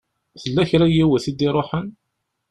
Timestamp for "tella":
0.41-0.63